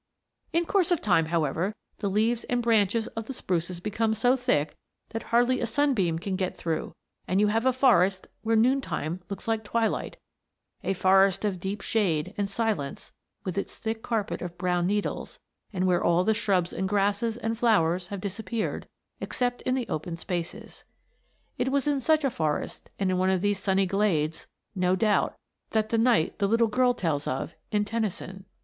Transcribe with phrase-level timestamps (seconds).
[0.51, 4.75] In course of time, however, the leaves and branches of the spruces become so thick
[5.09, 6.95] that hardly a sunbeam can get through
[7.27, 10.17] and you have a forest where noontime looks like twilight;
[10.83, 13.11] a forest of deep shade and silence
[13.43, 15.39] with its thick carpet of brown needles,
[15.71, 18.87] and where all the shrubs and grasses and flowers have disappeared,
[19.19, 20.83] except in the open spaces.
[21.59, 25.35] It was in such a forest and in one of these sunny glades, no doubt,
[25.73, 28.45] that the knight the little girl tells of in Tennyson